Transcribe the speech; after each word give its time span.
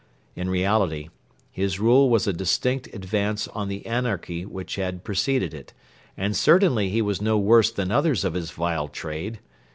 In 0.35 0.49
reality, 0.49 1.09
his 1.51 1.79
rule 1.79 2.09
was 2.09 2.25
a 2.25 2.33
distinct 2.33 2.87
advance 2.91 3.47
on 3.49 3.67
the 3.67 3.85
anarchy 3.85 4.47
which 4.47 4.75
had 4.77 5.03
preceded 5.03 5.53
it, 5.53 5.73
and 6.17 6.35
certainly 6.35 6.89
he 6.89 7.03
was 7.03 7.21
no 7.21 7.37
worse 7.37 7.71
than 7.71 7.91
others 7.91 8.25
of 8.25 8.33
his 8.33 8.49
vile 8.49 8.87
trade. 8.87 9.41